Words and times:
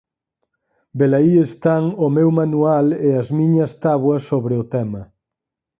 Velaí 0.97 1.33
están 1.47 1.83
o 2.05 2.07
meu 2.17 2.29
manual 2.39 2.85
e 3.07 3.09
as 3.21 3.27
miñas 3.39 3.71
táboas 3.83 4.21
sobre 4.29 4.55
o 4.61 4.63
tema. 4.75 5.01